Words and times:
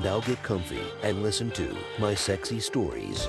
Now 0.00 0.20
get 0.20 0.42
comfy 0.42 0.82
and 1.02 1.22
listen 1.22 1.50
to 1.52 1.76
my 1.98 2.14
sexy 2.14 2.60
stories. 2.60 3.28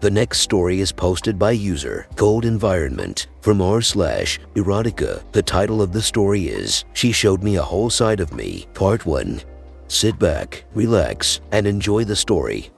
The 0.00 0.10
next 0.10 0.40
story 0.40 0.80
is 0.80 0.92
posted 0.92 1.38
by 1.38 1.50
user 1.50 2.06
Gold 2.16 2.46
Environment 2.46 3.26
from 3.42 3.60
r 3.60 3.82
slash 3.82 4.40
erotica. 4.54 5.22
The 5.32 5.42
title 5.42 5.82
of 5.82 5.92
the 5.92 6.00
story 6.00 6.48
is 6.48 6.86
She 6.94 7.12
Showed 7.12 7.42
Me 7.42 7.56
a 7.56 7.62
Whole 7.62 7.90
Side 7.90 8.20
of 8.20 8.32
Me, 8.32 8.66
Part 8.72 9.04
1. 9.04 9.42
Sit 9.88 10.18
back, 10.18 10.64
relax, 10.72 11.40
and 11.52 11.66
enjoy 11.66 12.04
the 12.04 12.16
story. 12.16 12.70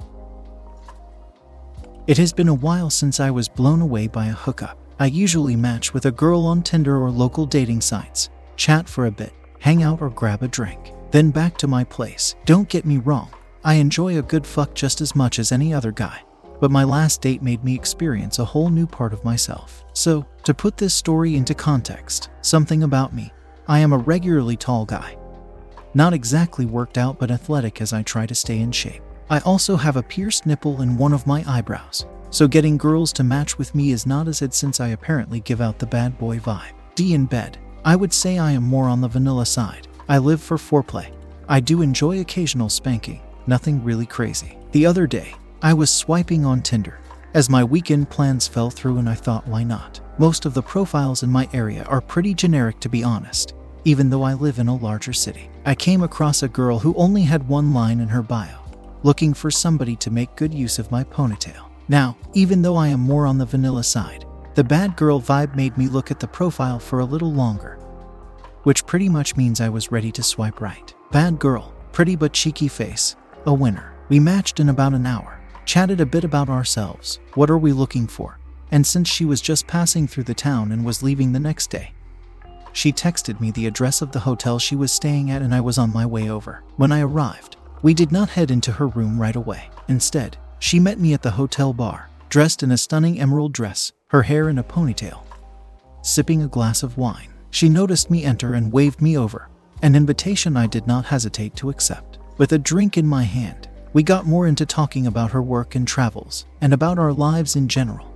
It 2.09 2.19
has 2.19 2.33
been 2.33 2.49
a 2.49 2.55
while 2.55 2.91
since 2.91 3.21
I 3.21 3.31
was 3.31 3.49
blown 3.49 3.81
away 3.81 4.09
by 4.09 4.27
a 4.27 4.33
hookup. 4.33 4.82
I 5.03 5.07
usually 5.07 5.57
match 5.57 5.93
with 5.93 6.07
a 6.07 6.13
girl 6.13 6.47
on 6.47 6.63
Tinder 6.63 6.97
or 7.03 7.11
local 7.11 7.45
dating 7.45 7.81
sites, 7.81 8.31
chat 8.55 8.89
for 8.89 9.07
a 9.07 9.11
bit, 9.11 9.33
hang 9.59 9.83
out 9.83 10.01
or 10.01 10.11
grab 10.11 10.45
a 10.45 10.49
drink, 10.49 10.93
then 11.11 11.33
back 11.33 11.59
to 11.59 11.67
my 11.67 11.83
place. 11.83 12.37
Don't 12.45 12.69
get 12.69 12.87
me 12.87 12.99
wrong, 12.99 13.29
I 13.65 13.75
enjoy 13.75 14.19
a 14.19 14.23
good 14.23 14.47
fuck 14.47 14.75
just 14.75 15.01
as 15.01 15.17
much 15.17 15.41
as 15.41 15.51
any 15.51 15.75
other 15.75 15.91
guy 15.91 16.23
but 16.61 16.71
my 16.71 16.85
last 16.85 17.21
date 17.21 17.43
made 17.43 17.65
me 17.65 17.75
experience 17.75 18.39
a 18.39 18.45
whole 18.45 18.71
new 18.71 18.87
part 18.87 19.13
of 19.13 19.25
myself. 19.25 19.85
So, 19.95 20.25
to 20.45 20.55
put 20.55 20.77
this 20.77 20.95
story 20.95 21.35
into 21.35 21.57
context, 21.57 22.31
something 22.41 22.85
about 22.85 23.13
me 23.13 23.33
I 23.67 23.81
am 23.81 23.93
a 23.93 23.99
regularly 23.99 24.57
tall 24.57 24.85
guy. 24.85 25.17
Not 25.93 26.15
exactly 26.15 26.65
worked 26.65 26.99
out, 26.99 27.19
but 27.19 27.33
athletic 27.33 27.81
as 27.81 27.93
I 27.93 28.03
try 28.03 28.27
to 28.27 28.35
stay 28.37 28.61
in 28.61 28.71
shape. 28.71 29.03
I 29.29 29.41
also 29.41 29.75
have 29.75 29.97
a 29.97 30.05
pierced 30.05 30.47
nipple 30.47 30.83
in 30.83 30.97
one 30.97 31.13
of 31.13 31.27
my 31.27 31.43
eyebrows, 31.49 32.07
so 32.33 32.49
getting 32.49 32.77
girls 32.77 33.13
to 33.13 33.23
match 33.23 33.59
with 33.59 33.75
me 33.75 33.93
is 33.93 34.07
not 34.07 34.27
as 34.27 34.43
it 34.43 34.55
since 34.55 34.81
I 34.81 34.89
apparently 34.89 35.41
give 35.41 35.61
out 35.61 35.79
the 35.79 35.87
bad 35.87 36.19
boy 36.19 36.39
vibe. 36.39 36.73
D 36.95 37.15
in 37.15 37.27
bed. 37.27 37.59
I 37.85 37.95
would 37.95 38.13
say 38.13 38.39
I 38.39 38.53
am 38.53 38.65
more 38.65 38.89
on 38.89 39.01
the 39.01 39.09
vanilla 39.09 39.47
side. 39.47 39.87
I 40.09 40.19
live 40.19 40.43
for 40.43 40.57
foreplay. 40.57 41.13
I 41.49 41.61
do 41.61 41.83
enjoy 41.83 42.21
occasional 42.21 42.69
spanking, 42.69 43.21
nothing 43.47 43.85
really 43.85 44.07
crazy. 44.07 44.57
The 44.73 44.87
other 44.87 45.07
day, 45.07 45.35
I 45.61 45.75
was 45.75 45.91
swiping 45.91 46.45
on 46.45 46.63
Tinder 46.63 46.99
as 47.35 47.51
my 47.51 47.63
weekend 47.63 48.11
plans 48.11 48.49
fell 48.49 48.71
through, 48.71 48.99
and 48.99 49.09
I 49.09 49.15
thought, 49.15 49.47
why 49.47 49.63
not? 49.63 50.01
Most 50.19 50.45
of 50.47 50.55
the 50.55 50.63
profiles 50.63 51.23
in 51.23 51.31
my 51.31 51.49
area 51.53 51.85
are 51.85 52.01
pretty 52.01 52.35
generic, 52.35 52.81
to 52.81 52.89
be 52.89 53.05
honest, 53.05 53.55
even 53.85 54.11
though 54.11 54.23
I 54.23 54.35
live 54.35 54.59
in 54.59 54.69
a 54.69 54.77
larger 54.77 55.13
city. 55.13 55.51
I 55.65 55.75
came 55.75 56.03
across 56.03 56.43
a 56.43 56.49
girl 56.49 56.79
who 56.79 56.95
only 56.95 57.23
had 57.23 57.49
one 57.49 57.73
line 57.73 58.01
in 58.01 58.09
her 58.09 58.23
bio 58.23 58.63
looking 59.03 59.35
for 59.35 59.51
somebody 59.51 59.97
to 59.97 60.11
make 60.11 60.37
good 60.37 60.55
use 60.55 60.79
of 60.79 60.91
my 60.91 61.05
ponytail. 61.05 61.72
Now, 61.89 62.17
even 62.33 62.63
though 62.63 62.77
I 62.77 62.89
am 62.89 63.01
more 63.01 63.27
on 63.27 63.39
the 63.39 63.47
vanilla 63.47 63.85
side, 63.85 64.25
the 64.55 64.65
bad 64.65 64.97
girl 64.97 65.21
vibe 65.21 65.57
made 65.57 65.77
me 65.77 65.89
look 65.89 66.11
at 66.11 66.21
the 66.21 66.29
profile 66.29 66.79
for 66.79 67.01
a 67.01 67.05
little 67.05 67.33
longer, 67.33 67.79
which 68.63 68.87
pretty 68.87 69.09
much 69.09 69.37
means 69.37 69.61
I 69.61 69.69
was 69.69 69.93
ready 69.93 70.13
to 70.13 70.23
swipe 70.23 70.61
right. 70.61 70.95
Bad 71.11 71.39
girl, 71.39 71.75
pretty 71.93 72.17
but 72.17 72.33
cheeky 72.33 72.69
face, 72.69 73.17
a 73.47 73.55
winner. 73.55 73.95
We 74.09 74.21
matched 74.21 74.61
in 74.61 74.69
about 74.69 74.95
an 74.95 75.07
hour 75.07 75.43
chatted 75.65 76.01
a 76.01 76.07
bit 76.07 76.25
about 76.25 76.49
ourselves, 76.49 77.21
what 77.35 77.51
are 77.51 77.59
we 77.59 77.73
looking 77.73 78.07
for, 78.07 78.39
and 78.71 78.87
since 78.87 79.09
she 79.09 79.25
was 79.25 79.41
just 79.41 79.67
passing 79.67 80.07
through 80.07 80.25
the 80.25 80.35
town 80.35 80.73
and 80.73 80.85
was 80.85 81.03
leaving 81.03 81.33
the 81.33 81.41
next 81.41 81.71
day. 81.71 81.93
She 82.73 82.93
texted 82.93 83.41
me 83.41 83.51
the 83.51 83.67
address 83.67 84.01
of 84.01 84.13
the 84.13 84.21
hotel 84.21 84.59
she 84.59 84.77
was 84.77 84.93
staying 84.93 85.31
at, 85.31 85.43
and 85.43 85.55
I 85.55 85.61
was 85.61 85.79
on 85.79 85.93
my 85.93 86.07
way 86.07 86.31
over. 86.31 86.63
When 86.77 86.91
I 86.91 87.01
arrived, 87.01 87.57
we 87.83 87.93
did 87.93 88.11
not 88.11 88.31
head 88.31 88.51
into 88.51 88.73
her 88.73 88.87
room 88.87 89.21
right 89.21 89.37
away. 89.37 89.69
Instead, 89.89 90.39
she 90.63 90.79
met 90.79 91.01
me 91.01 91.13
at 91.13 91.23
the 91.23 91.33
hotel 91.33 91.73
bar, 91.73 92.09
dressed 92.29 92.63
in 92.63 92.71
a 92.71 92.77
stunning 92.77 93.21
emerald 93.21 93.53
dress, 93.53 93.91
her 94.07 94.23
hair 94.23 94.49
in 94.49 94.59
a 94.59 94.63
ponytail. 94.63 95.25
Sipping 96.03 96.41
a 96.41 96.49
glass 96.49 96.85
of 96.85 96.97
wine, 96.97 97.33
she 97.51 97.69
noticed 97.69 98.13
me 98.13 98.23
enter 98.23 98.55
and 98.55 98.73
waved 98.73 99.03
me 99.03 99.19
over, 99.19 99.49
an 99.83 99.97
invitation 99.97 100.57
I 100.57 100.69
did 100.69 100.87
not 100.87 101.05
hesitate 101.05 101.57
to 101.57 101.69
accept. 101.69 102.19
With 102.39 102.53
a 102.53 102.59
drink 102.59 102.97
in 102.97 103.07
my 103.09 103.25
hand, 103.25 103.69
we 103.93 104.05
got 104.05 104.25
more 104.25 104.47
into 104.47 104.65
talking 104.65 105.09
about 105.09 105.33
her 105.33 105.43
work 105.43 105.75
and 105.75 105.87
travels, 105.87 106.47
and 106.61 106.73
about 106.73 106.97
our 106.97 107.13
lives 107.13 107.57
in 107.57 107.67
general, 107.67 108.07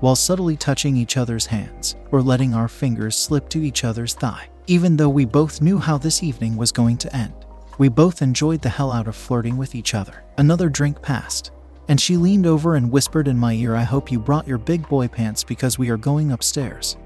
while 0.00 0.16
subtly 0.16 0.56
touching 0.56 0.96
each 0.96 1.16
other's 1.16 1.46
hands 1.46 1.94
or 2.10 2.20
letting 2.20 2.52
our 2.52 2.68
fingers 2.68 3.16
slip 3.16 3.48
to 3.50 3.62
each 3.62 3.84
other's 3.84 4.14
thigh. 4.14 4.48
Even 4.66 4.96
though 4.96 5.08
we 5.08 5.24
both 5.24 5.62
knew 5.62 5.78
how 5.78 5.96
this 5.96 6.22
evening 6.22 6.56
was 6.56 6.72
going 6.72 6.96
to 6.96 7.16
end, 7.16 7.32
we 7.78 7.88
both 7.88 8.22
enjoyed 8.22 8.60
the 8.60 8.68
hell 8.68 8.90
out 8.90 9.06
of 9.06 9.14
flirting 9.14 9.56
with 9.56 9.76
each 9.76 9.94
other. 9.94 10.24
Another 10.36 10.68
drink 10.68 11.00
passed, 11.00 11.52
and 11.90 12.00
she 12.00 12.16
leaned 12.16 12.46
over 12.46 12.76
and 12.76 12.92
whispered 12.92 13.26
in 13.26 13.36
my 13.36 13.52
ear, 13.52 13.74
I 13.74 13.82
hope 13.82 14.12
you 14.12 14.20
brought 14.20 14.46
your 14.46 14.58
big 14.58 14.88
boy 14.88 15.08
pants 15.08 15.42
because 15.42 15.76
we 15.76 15.90
are 15.90 15.96
going 15.96 16.30
upstairs. 16.30 16.96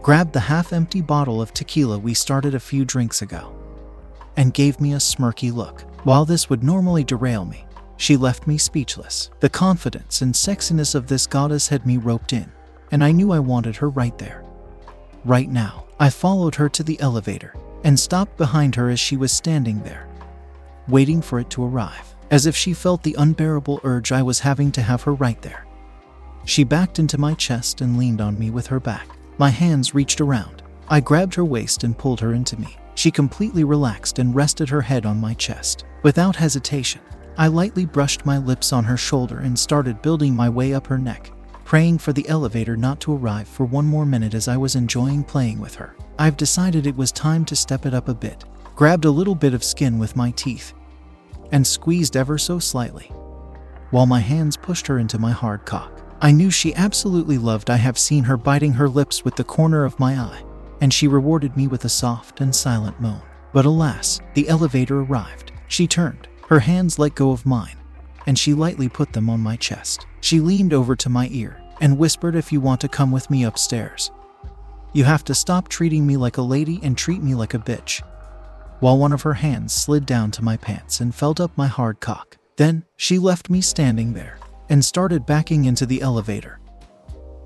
Grabbed 0.00 0.32
the 0.32 0.40
half 0.40 0.72
empty 0.72 1.02
bottle 1.02 1.42
of 1.42 1.52
tequila 1.52 1.98
we 1.98 2.14
started 2.14 2.54
a 2.54 2.58
few 2.58 2.86
drinks 2.86 3.20
ago, 3.20 3.54
and 4.38 4.54
gave 4.54 4.80
me 4.80 4.94
a 4.94 4.96
smirky 4.96 5.52
look. 5.52 5.82
While 6.04 6.24
this 6.24 6.48
would 6.48 6.64
normally 6.64 7.04
derail 7.04 7.44
me, 7.44 7.66
she 7.98 8.16
left 8.16 8.46
me 8.46 8.56
speechless. 8.56 9.28
The 9.40 9.50
confidence 9.50 10.22
and 10.22 10.32
sexiness 10.32 10.94
of 10.94 11.08
this 11.08 11.26
goddess 11.26 11.68
had 11.68 11.84
me 11.84 11.98
roped 11.98 12.32
in, 12.32 12.50
and 12.90 13.04
I 13.04 13.12
knew 13.12 13.32
I 13.32 13.38
wanted 13.38 13.76
her 13.76 13.90
right 13.90 14.16
there. 14.16 14.42
Right 15.26 15.50
now, 15.50 15.84
I 16.00 16.08
followed 16.08 16.54
her 16.54 16.70
to 16.70 16.82
the 16.82 16.98
elevator 17.00 17.54
and 17.84 18.00
stopped 18.00 18.38
behind 18.38 18.76
her 18.76 18.88
as 18.88 18.98
she 18.98 19.18
was 19.18 19.30
standing 19.30 19.82
there, 19.82 20.08
waiting 20.88 21.20
for 21.20 21.38
it 21.38 21.50
to 21.50 21.64
arrive, 21.66 22.15
as 22.30 22.46
if 22.46 22.56
she 22.56 22.72
felt 22.72 23.02
the 23.02 23.16
unbearable 23.18 23.80
urge 23.84 24.12
I 24.12 24.22
was 24.22 24.40
having 24.40 24.72
to 24.72 24.82
have 24.82 25.02
her 25.02 25.14
right 25.14 25.40
there. 25.42 25.66
She 26.44 26.64
backed 26.64 26.98
into 26.98 27.18
my 27.18 27.34
chest 27.34 27.80
and 27.80 27.98
leaned 27.98 28.20
on 28.20 28.38
me 28.38 28.50
with 28.50 28.68
her 28.68 28.80
back. 28.80 29.08
My 29.38 29.50
hands 29.50 29.94
reached 29.94 30.20
around. 30.20 30.62
I 30.88 31.00
grabbed 31.00 31.34
her 31.34 31.44
waist 31.44 31.84
and 31.84 31.98
pulled 31.98 32.20
her 32.20 32.32
into 32.32 32.58
me. 32.58 32.76
She 32.94 33.10
completely 33.10 33.64
relaxed 33.64 34.18
and 34.18 34.34
rested 34.34 34.68
her 34.68 34.80
head 34.80 35.04
on 35.04 35.20
my 35.20 35.34
chest. 35.34 35.84
Without 36.02 36.36
hesitation, 36.36 37.00
I 37.36 37.48
lightly 37.48 37.84
brushed 37.84 38.24
my 38.24 38.38
lips 38.38 38.72
on 38.72 38.84
her 38.84 38.96
shoulder 38.96 39.40
and 39.40 39.58
started 39.58 40.00
building 40.00 40.34
my 40.34 40.48
way 40.48 40.72
up 40.72 40.86
her 40.86 40.96
neck, 40.96 41.32
praying 41.64 41.98
for 41.98 42.12
the 42.12 42.26
elevator 42.28 42.76
not 42.76 43.00
to 43.00 43.14
arrive 43.14 43.48
for 43.48 43.66
one 43.66 43.84
more 43.84 44.06
minute 44.06 44.32
as 44.32 44.48
I 44.48 44.56
was 44.56 44.76
enjoying 44.76 45.24
playing 45.24 45.58
with 45.58 45.74
her. 45.74 45.96
I've 46.18 46.38
decided 46.38 46.86
it 46.86 46.96
was 46.96 47.12
time 47.12 47.44
to 47.46 47.56
step 47.56 47.84
it 47.84 47.92
up 47.92 48.08
a 48.08 48.14
bit, 48.14 48.44
grabbed 48.74 49.04
a 49.04 49.10
little 49.10 49.34
bit 49.34 49.52
of 49.52 49.64
skin 49.64 49.98
with 49.98 50.16
my 50.16 50.30
teeth, 50.30 50.72
and 51.52 51.66
squeezed 51.66 52.16
ever 52.16 52.38
so 52.38 52.58
slightly, 52.58 53.06
while 53.90 54.06
my 54.06 54.20
hands 54.20 54.56
pushed 54.56 54.86
her 54.86 54.98
into 54.98 55.18
my 55.18 55.32
hard 55.32 55.64
cock. 55.64 56.02
I 56.20 56.32
knew 56.32 56.50
she 56.50 56.74
absolutely 56.74 57.38
loved 57.38 57.70
I 57.70 57.76
have 57.76 57.98
seen 57.98 58.24
her 58.24 58.36
biting 58.36 58.72
her 58.72 58.88
lips 58.88 59.24
with 59.24 59.36
the 59.36 59.44
corner 59.44 59.84
of 59.84 60.00
my 60.00 60.18
eye 60.18 60.42
and 60.80 60.92
she 60.92 61.08
rewarded 61.08 61.56
me 61.56 61.66
with 61.66 61.84
a 61.84 61.88
soft 61.88 62.40
and 62.40 62.54
silent 62.54 63.00
moan. 63.00 63.22
But 63.52 63.64
alas, 63.64 64.20
the 64.34 64.48
elevator 64.48 65.00
arrived. 65.00 65.52
She 65.68 65.86
turned, 65.86 66.28
her 66.48 66.60
hands 66.60 66.98
let 66.98 67.14
go 67.14 67.30
of 67.30 67.46
mine, 67.46 67.76
and 68.26 68.38
she 68.38 68.54
lightly 68.54 68.88
put 68.88 69.12
them 69.12 69.30
on 69.30 69.40
my 69.40 69.56
chest. 69.56 70.06
She 70.20 70.40
leaned 70.40 70.72
over 70.72 70.94
to 70.96 71.08
my 71.08 71.28
ear 71.32 71.60
and 71.80 71.98
whispered, 71.98 72.36
If 72.36 72.52
you 72.52 72.60
want 72.60 72.80
to 72.82 72.88
come 72.88 73.10
with 73.10 73.30
me 73.30 73.44
upstairs, 73.44 74.10
you 74.92 75.04
have 75.04 75.24
to 75.24 75.34
stop 75.34 75.68
treating 75.68 76.06
me 76.06 76.16
like 76.16 76.36
a 76.36 76.42
lady 76.42 76.80
and 76.82 76.96
treat 76.96 77.22
me 77.22 77.34
like 77.34 77.54
a 77.54 77.58
bitch. 77.58 78.02
While 78.80 78.98
one 78.98 79.12
of 79.12 79.22
her 79.22 79.34
hands 79.34 79.72
slid 79.72 80.04
down 80.06 80.30
to 80.32 80.44
my 80.44 80.56
pants 80.56 81.00
and 81.00 81.14
felt 81.14 81.40
up 81.40 81.56
my 81.56 81.66
hard 81.66 82.00
cock. 82.00 82.36
Then 82.56 82.84
she 82.96 83.18
left 83.18 83.50
me 83.50 83.60
standing 83.60 84.12
there 84.12 84.38
and 84.68 84.84
started 84.84 85.26
backing 85.26 85.64
into 85.64 85.86
the 85.86 86.02
elevator, 86.02 86.58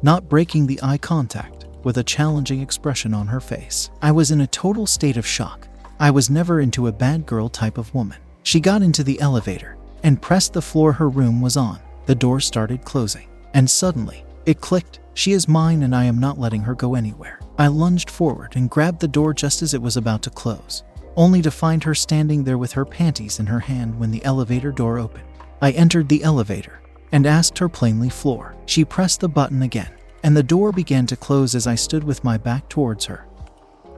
not 0.03 0.29
breaking 0.29 0.67
the 0.67 0.81
eye 0.82 0.99
contact 0.99 1.67
with 1.82 1.99
a 1.99 2.05
challenging 2.05 2.61
expression 2.61 3.15
on 3.15 3.27
her 3.27 3.41
face. 3.41 3.91
I 4.03 4.12
was 4.12 4.31
in 4.31 4.41
a 4.41 4.47
total 4.47 4.87
state 4.87 5.17
of 5.17 5.27
shock. 5.27 5.69
I 5.99 6.11
was 6.11 6.31
never 6.31 6.61
into 6.61 6.87
a 6.87 6.93
bad 6.93 7.27
girl 7.27 7.49
type 7.49 7.79
of 7.79 7.94
woman. 7.94 8.19
She 8.43 8.61
got 8.61 8.83
into 8.83 9.05
the 9.05 9.21
elevator 9.21 9.76
and 10.03 10.23
pressed 10.23 10.53
the 10.53 10.62
floor 10.62 10.93
her 10.93 11.09
room 11.09 11.41
was 11.41 11.56
on. 11.56 11.79
The 12.06 12.15
door 12.15 12.41
started 12.41 12.85
closing, 12.85 13.29
and 13.55 13.71
suddenly, 13.71 14.25
it 14.47 14.61
clicked. 14.61 15.00
She 15.15 15.33
is 15.33 15.49
mine, 15.49 15.83
and 15.83 15.94
I 15.94 16.05
am 16.05 16.19
not 16.19 16.38
letting 16.38 16.62
her 16.62 16.75
go 16.75 16.94
anywhere. 16.94 17.41
I 17.59 17.67
lunged 17.67 18.11
forward 18.11 18.56
and 18.56 18.71
grabbed 18.71 19.00
the 19.00 19.09
door 19.09 19.35
just 19.35 19.61
as 19.61 19.75
it 19.75 19.83
was 19.83 19.97
about 19.97 20.23
to 20.23 20.31
close, 20.31 20.83
only 21.17 21.43
to 21.43 21.51
find 21.51 21.85
her 21.85 21.95
standing 21.95 22.45
there 22.45 22.59
with 22.59 22.73
her 22.73 22.85
panties 22.85 23.41
in 23.41 23.47
her 23.47 23.61
hand 23.61 23.99
when 23.99 24.11
the 24.11 24.25
elevator 24.25 24.73
door 24.73 24.99
opened. 24.99 25.25
I 25.62 25.73
entered 25.73 26.09
the 26.09 26.23
elevator 26.23 26.81
and 27.12 27.27
asked 27.27 27.59
her 27.59 27.69
plainly 27.69 28.09
floor. 28.09 28.55
She 28.67 28.85
pressed 28.85 29.21
the 29.21 29.29
button 29.29 29.62
again 29.62 29.91
and 30.23 30.37
the 30.37 30.43
door 30.43 30.73
began 30.73 31.07
to 31.07 31.17
close 31.17 31.55
as 31.55 31.67
I 31.67 31.75
stood 31.75 32.05
with 32.05 32.25
my 32.25 32.37
back 32.37 32.69
towards 32.69 33.05
her. 33.07 33.27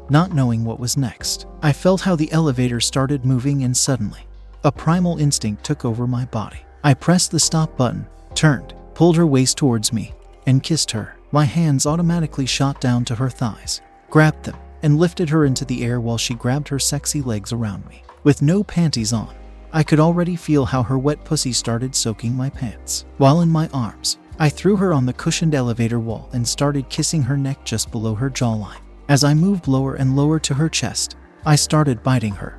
Not 0.08 0.32
knowing 0.32 0.64
what 0.64 0.80
was 0.80 0.96
next, 0.96 1.46
I 1.62 1.72
felt 1.72 2.00
how 2.00 2.16
the 2.16 2.30
elevator 2.32 2.80
started 2.80 3.24
moving, 3.24 3.64
and 3.64 3.76
suddenly, 3.76 4.26
a 4.64 4.72
primal 4.72 5.18
instinct 5.18 5.64
took 5.64 5.84
over 5.84 6.06
my 6.06 6.24
body. 6.26 6.58
I 6.84 6.94
pressed 6.94 7.30
the 7.30 7.40
stop 7.40 7.76
button, 7.76 8.06
turned, 8.34 8.74
pulled 8.94 9.16
her 9.16 9.26
waist 9.26 9.56
towards 9.56 9.92
me, 9.92 10.12
and 10.46 10.62
kissed 10.62 10.90
her. 10.90 11.16
My 11.30 11.44
hands 11.44 11.86
automatically 11.86 12.46
shot 12.46 12.80
down 12.80 13.04
to 13.06 13.14
her 13.14 13.30
thighs, 13.30 13.80
grabbed 14.10 14.44
them, 14.44 14.56
and 14.82 14.98
lifted 14.98 15.28
her 15.28 15.44
into 15.44 15.64
the 15.64 15.84
air 15.84 16.00
while 16.00 16.18
she 16.18 16.34
grabbed 16.34 16.68
her 16.68 16.78
sexy 16.78 17.22
legs 17.22 17.52
around 17.52 17.86
me. 17.88 18.02
With 18.24 18.42
no 18.42 18.62
panties 18.62 19.12
on, 19.12 19.34
I 19.72 19.82
could 19.82 20.00
already 20.00 20.36
feel 20.36 20.64
how 20.64 20.82
her 20.82 20.98
wet 20.98 21.24
pussy 21.24 21.52
started 21.52 21.94
soaking 21.94 22.34
my 22.34 22.50
pants. 22.50 23.06
While 23.16 23.40
in 23.40 23.48
my 23.48 23.68
arms, 23.72 24.18
I 24.38 24.48
threw 24.48 24.76
her 24.76 24.92
on 24.92 25.06
the 25.06 25.12
cushioned 25.12 25.54
elevator 25.54 25.98
wall 25.98 26.28
and 26.32 26.46
started 26.46 26.88
kissing 26.88 27.22
her 27.22 27.36
neck 27.36 27.64
just 27.64 27.90
below 27.90 28.14
her 28.14 28.30
jawline. 28.30 28.80
As 29.08 29.24
I 29.24 29.34
moved 29.34 29.68
lower 29.68 29.94
and 29.94 30.16
lower 30.16 30.38
to 30.40 30.54
her 30.54 30.68
chest, 30.68 31.16
I 31.44 31.56
started 31.56 32.02
biting 32.02 32.34
her, 32.34 32.58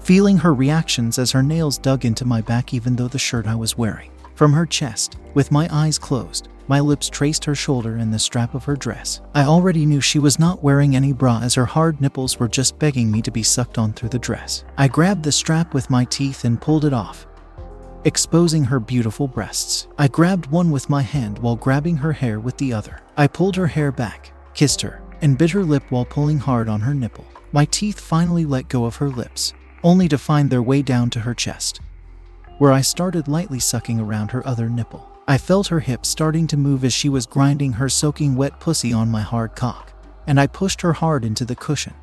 feeling 0.00 0.38
her 0.38 0.54
reactions 0.54 1.18
as 1.18 1.30
her 1.30 1.42
nails 1.42 1.78
dug 1.78 2.04
into 2.04 2.24
my 2.24 2.40
back 2.40 2.74
even 2.74 2.96
though 2.96 3.08
the 3.08 3.18
shirt 3.18 3.46
I 3.46 3.54
was 3.54 3.78
wearing. 3.78 4.10
From 4.34 4.52
her 4.52 4.66
chest, 4.66 5.18
with 5.34 5.52
my 5.52 5.68
eyes 5.70 5.98
closed, 5.98 6.48
my 6.68 6.80
lips 6.80 7.08
traced 7.08 7.44
her 7.44 7.54
shoulder 7.54 7.96
and 7.96 8.12
the 8.12 8.18
strap 8.18 8.54
of 8.54 8.64
her 8.64 8.76
dress. 8.76 9.20
I 9.34 9.44
already 9.44 9.84
knew 9.84 10.00
she 10.00 10.18
was 10.18 10.38
not 10.38 10.62
wearing 10.62 10.94
any 10.94 11.12
bra 11.12 11.40
as 11.42 11.54
her 11.54 11.66
hard 11.66 12.00
nipples 12.00 12.38
were 12.38 12.48
just 12.48 12.78
begging 12.78 13.10
me 13.10 13.22
to 13.22 13.30
be 13.30 13.42
sucked 13.42 13.78
on 13.78 13.92
through 13.92 14.10
the 14.10 14.18
dress. 14.18 14.64
I 14.78 14.88
grabbed 14.88 15.22
the 15.22 15.32
strap 15.32 15.74
with 15.74 15.90
my 15.90 16.04
teeth 16.04 16.44
and 16.44 16.60
pulled 16.60 16.84
it 16.84 16.92
off, 16.92 17.26
exposing 18.04 18.64
her 18.64 18.80
beautiful 18.80 19.28
breasts. 19.28 19.88
I 19.98 20.08
grabbed 20.08 20.46
one 20.46 20.70
with 20.70 20.90
my 20.90 21.02
hand 21.02 21.38
while 21.38 21.56
grabbing 21.56 21.96
her 21.98 22.12
hair 22.12 22.40
with 22.40 22.56
the 22.56 22.72
other. 22.72 23.00
I 23.16 23.26
pulled 23.26 23.56
her 23.56 23.66
hair 23.66 23.92
back, 23.92 24.32
kissed 24.54 24.80
her, 24.82 25.02
and 25.20 25.38
bit 25.38 25.50
her 25.50 25.64
lip 25.64 25.84
while 25.90 26.04
pulling 26.04 26.38
hard 26.38 26.68
on 26.68 26.80
her 26.80 26.94
nipple. 26.94 27.26
My 27.52 27.64
teeth 27.66 28.00
finally 28.00 28.44
let 28.44 28.68
go 28.68 28.86
of 28.86 28.96
her 28.96 29.10
lips, 29.10 29.52
only 29.84 30.08
to 30.08 30.18
find 30.18 30.48
their 30.48 30.62
way 30.62 30.82
down 30.82 31.10
to 31.10 31.20
her 31.20 31.34
chest, 31.34 31.80
where 32.58 32.72
I 32.72 32.80
started 32.80 33.28
lightly 33.28 33.58
sucking 33.58 34.00
around 34.00 34.30
her 34.30 34.46
other 34.46 34.68
nipple. 34.68 35.11
I 35.28 35.38
felt 35.38 35.68
her 35.68 35.80
hips 35.80 36.08
starting 36.08 36.46
to 36.48 36.56
move 36.56 36.84
as 36.84 36.92
she 36.92 37.08
was 37.08 37.26
grinding 37.26 37.74
her 37.74 37.88
soaking 37.88 38.34
wet 38.34 38.58
pussy 38.58 38.92
on 38.92 39.10
my 39.10 39.20
hard 39.20 39.54
cock, 39.54 39.92
and 40.26 40.40
I 40.40 40.46
pushed 40.48 40.80
her 40.80 40.92
hard 40.92 41.24
into 41.24 41.44
the 41.44 41.54
cushion, 41.54 41.94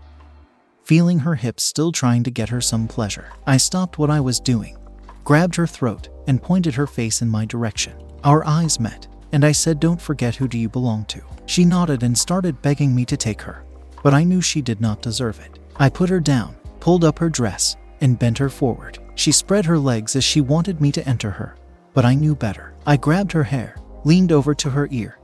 feeling 0.83 1.19
her 1.19 1.36
hips 1.36 1.63
still 1.63 1.92
trying 1.92 2.24
to 2.24 2.31
get 2.31 2.50
her 2.50 2.62
some 2.62 2.88
pleasure. 2.88 3.31
I 3.45 3.57
stopped 3.57 3.98
what 3.98 4.10
I 4.10 4.21
was 4.21 4.39
doing, 4.39 4.77
grabbed 5.25 5.56
her 5.57 5.68
throat, 5.68 6.10
and 6.27 6.42
pointed 6.42 6.75
her 6.75 6.88
face 6.88 7.21
in 7.21 7.27
my 7.27 7.45
direction. 7.45 7.94
Our 8.24 8.45
eyes 8.45 8.80
met, 8.80 9.07
and 9.33 9.44
I 9.44 9.51
said, 9.51 9.80
Don't 9.80 10.01
forget 10.01 10.36
who 10.36 10.48
do 10.48 10.57
you 10.57 10.69
belong 10.69 11.06
to. 11.06 11.21
She 11.45 11.66
nodded 11.66 12.04
and 12.04 12.18
started 12.18 12.62
begging 12.62 12.95
me 12.95 13.04
to 13.06 13.18
take 13.18 13.42
her, 13.42 13.63
but 14.01 14.13
I 14.13 14.24
knew 14.24 14.42
she 14.42 14.62
did 14.62 14.80
not 14.80 15.01
deserve 15.01 15.39
it. 15.39 15.60
I 15.75 15.89
put 15.89 16.10
her 16.10 16.19
down, 16.19 16.56
pulled 16.80 17.04
up 17.04 17.19
her 17.19 17.30
dress, 17.30 17.75
and 18.01 18.18
bent 18.18 18.38
her 18.38 18.50
forward. 18.50 18.98
She 19.16 19.31
spread 19.33 19.66
her 19.66 19.77
legs 19.77 20.16
as 20.16 20.24
she 20.24 20.42
wanted 20.42 20.80
me 20.80 20.92
to 20.94 21.07
enter 21.07 21.31
her, 21.31 21.57
but 21.94 22.06
I 22.06 22.16
knew 22.16 22.33
better. 22.33 22.69
I 22.86 22.98
grabbed 22.98 23.31
her 23.34 23.44
hair, 23.44 23.76
leaned 24.04 24.31
over 24.31 24.56
to 24.56 24.70
her 24.70 24.88
ear, 24.92 25.20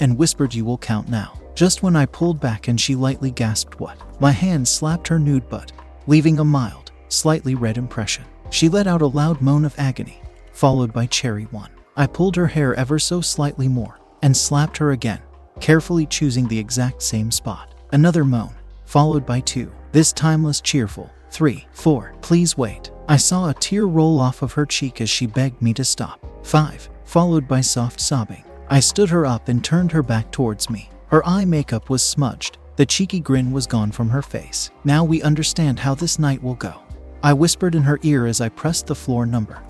and 0.00 0.18
whispered, 0.18 0.54
You 0.54 0.64
will 0.64 0.78
count 0.78 1.08
now. 1.08 1.38
Just 1.54 1.82
when 1.82 1.96
I 1.96 2.06
pulled 2.06 2.40
back 2.40 2.68
and 2.68 2.80
she 2.80 2.94
lightly 2.94 3.30
gasped, 3.30 3.78
What? 3.78 3.98
My 4.20 4.32
hand 4.32 4.66
slapped 4.66 5.08
her 5.08 5.18
nude 5.18 5.48
butt, 5.48 5.72
leaving 6.06 6.38
a 6.38 6.44
mild, 6.44 6.92
slightly 7.08 7.54
red 7.54 7.78
impression. 7.78 8.24
She 8.50 8.68
let 8.68 8.86
out 8.86 9.02
a 9.02 9.06
loud 9.06 9.40
moan 9.40 9.64
of 9.64 9.74
agony, 9.78 10.20
followed 10.52 10.92
by 10.92 11.06
cherry 11.06 11.44
one. 11.44 11.70
I 11.96 12.06
pulled 12.06 12.36
her 12.36 12.46
hair 12.46 12.74
ever 12.74 12.98
so 12.98 13.20
slightly 13.20 13.68
more 13.68 13.98
and 14.22 14.36
slapped 14.36 14.76
her 14.78 14.92
again, 14.92 15.20
carefully 15.60 16.06
choosing 16.06 16.48
the 16.48 16.58
exact 16.58 17.02
same 17.02 17.30
spot. 17.30 17.74
Another 17.92 18.24
moan, 18.24 18.54
followed 18.84 19.26
by 19.26 19.40
two, 19.40 19.70
this 19.92 20.12
timeless, 20.12 20.60
cheerful. 20.60 21.10
Three, 21.30 21.66
four, 21.72 22.14
please 22.22 22.56
wait. 22.56 22.90
I 23.12 23.16
saw 23.16 23.50
a 23.50 23.54
tear 23.54 23.84
roll 23.84 24.18
off 24.18 24.40
of 24.40 24.54
her 24.54 24.64
cheek 24.64 25.02
as 25.02 25.10
she 25.10 25.26
begged 25.26 25.60
me 25.60 25.74
to 25.74 25.84
stop. 25.84 26.24
Five, 26.46 26.88
followed 27.04 27.46
by 27.46 27.60
soft 27.60 28.00
sobbing. 28.00 28.42
I 28.70 28.80
stood 28.80 29.10
her 29.10 29.26
up 29.26 29.48
and 29.48 29.62
turned 29.62 29.92
her 29.92 30.02
back 30.02 30.32
towards 30.32 30.70
me. 30.70 30.88
Her 31.08 31.22
eye 31.26 31.44
makeup 31.44 31.90
was 31.90 32.02
smudged. 32.02 32.56
The 32.76 32.86
cheeky 32.86 33.20
grin 33.20 33.52
was 33.52 33.66
gone 33.66 33.92
from 33.92 34.08
her 34.08 34.22
face. 34.22 34.70
Now 34.84 35.04
we 35.04 35.20
understand 35.20 35.78
how 35.78 35.94
this 35.94 36.18
night 36.18 36.42
will 36.42 36.54
go. 36.54 36.80
I 37.22 37.34
whispered 37.34 37.74
in 37.74 37.82
her 37.82 37.98
ear 38.02 38.24
as 38.24 38.40
I 38.40 38.48
pressed 38.48 38.86
the 38.86 38.94
floor 38.94 39.26
number. 39.26 39.62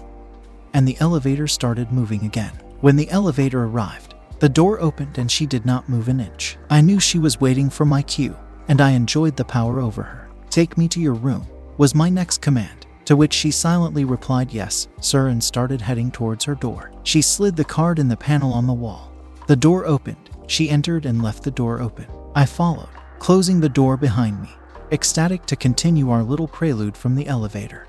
And 0.73 0.87
the 0.87 0.97
elevator 1.01 1.49
started 1.49 1.91
moving 1.91 2.25
again. 2.25 2.53
When 2.81 2.95
the 2.95 3.11
elevator 3.11 3.65
arrived, 3.65 4.15
the 4.39 4.49
door 4.49 4.81
opened 4.81 5.19
and 5.19 5.29
she 5.29 5.47
did 5.47 5.67
not 5.67 5.89
move 5.89 6.07
an 6.07 6.21
inch. 6.21 6.59
I 6.71 6.81
knew 6.81 7.01
she 7.01 7.19
was 7.19 7.41
waiting 7.41 7.71
for 7.71 7.87
my 7.87 8.03
cue, 8.03 8.37
and 8.69 8.81
I 8.81 8.93
enjoyed 8.93 9.37
the 9.37 9.45
power 9.45 9.81
over 9.81 10.05
her. 10.05 10.31
Take 10.49 10.79
me 10.79 10.87
to 10.87 11.01
your 11.01 11.15
room, 11.15 11.45
was 11.77 11.93
my 11.93 12.09
next 12.09 12.41
command, 12.41 12.87
to 13.05 13.17
which 13.17 13.33
she 13.33 13.51
silently 13.51 14.05
replied 14.05 14.53
yes, 14.53 14.89
sir, 15.01 15.29
and 15.29 15.43
started 15.43 15.81
heading 15.81 16.11
towards 16.11 16.45
her 16.45 16.55
door. 16.55 16.93
She 17.03 17.23
slid 17.23 17.57
the 17.57 17.65
card 17.65 17.99
in 17.99 18.09
the 18.09 18.17
panel 18.17 18.53
on 18.53 18.67
the 18.67 18.73
wall. 18.73 19.13
The 19.49 19.57
door 19.57 19.87
opened. 19.87 20.31
She 20.47 20.71
entered 20.71 21.07
and 21.07 21.23
left 21.23 21.43
the 21.43 21.51
door 21.51 21.81
open. 21.81 22.07
I 22.35 22.45
followed, 22.47 22.89
closing 23.19 23.61
the 23.61 23.69
door 23.69 23.97
behind 23.97 24.41
me, 24.41 24.51
ecstatic 24.91 25.47
to 25.47 25.57
continue 25.57 26.11
our 26.11 26.23
little 26.23 26.49
prelude 26.49 26.97
from 26.97 27.15
the 27.15 27.27
elevator. 27.27 27.89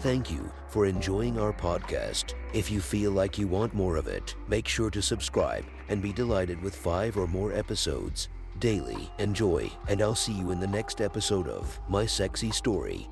Thank 0.00 0.32
you 0.32 0.50
for 0.68 0.86
enjoying 0.86 1.38
our 1.38 1.52
podcast. 1.52 2.34
If 2.52 2.70
you 2.70 2.80
feel 2.80 3.12
like 3.12 3.38
you 3.38 3.46
want 3.46 3.72
more 3.72 3.96
of 3.96 4.08
it, 4.08 4.34
make 4.48 4.66
sure 4.66 4.90
to 4.90 5.00
subscribe 5.00 5.64
and 5.88 6.02
be 6.02 6.12
delighted 6.12 6.60
with 6.60 6.74
five 6.74 7.16
or 7.16 7.28
more 7.28 7.52
episodes 7.52 8.28
daily. 8.62 9.10
Enjoy, 9.18 9.68
and 9.88 10.00
I'll 10.00 10.14
see 10.14 10.32
you 10.32 10.52
in 10.52 10.60
the 10.60 10.66
next 10.68 11.00
episode 11.00 11.48
of 11.48 11.80
My 11.88 12.06
Sexy 12.06 12.52
Story. 12.52 13.08